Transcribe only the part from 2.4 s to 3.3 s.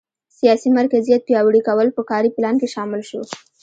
کې شامل شو.